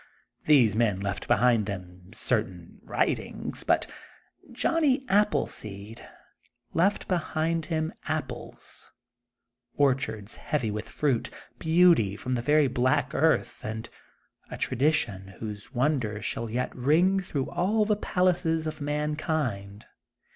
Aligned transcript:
These 0.47 0.75
men 0.75 0.99
left 0.99 1.27
behind 1.27 1.67
them 1.67 2.09
certain 2.11 2.79
writings, 2.81 3.63
but 3.63 3.85
Johnny 4.51 5.05
Appleseed 5.07 5.97
^ 5.97 6.01
8 6.01 6.01
THE 6.01 6.01
GOLDEN 6.01 6.01
BOOK 6.01 6.41
OF 6.41 6.41
SPRINGFIELD 6.41 6.51
left 7.03 7.07
behind 7.07 7.65
him 7.67 7.93
apples^ 8.07 8.89
orchards 9.77 10.35
heavy 10.37 10.71
with 10.71 10.89
fruit, 10.89 11.29
beauty 11.59 12.15
from 12.17 12.33
the 12.33 12.41
very 12.41 12.67
black 12.67 13.11
earth, 13.13 13.59
and 13.63 13.87
a 14.49 14.57
tradition 14.57 15.27
whose 15.39 15.71
wonder 15.71 16.19
shall 16.19 16.49
yet 16.49 16.71
rin^ 16.71 17.23
through 17.23 17.51
all 17.51 17.85
the 17.85 17.95
palaces 17.95 18.65
of 18.65 18.81
mankind. 18.81 19.85